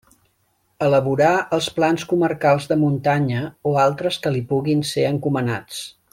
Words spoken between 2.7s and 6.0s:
de muntanya o altres que li puguin ser encomanats.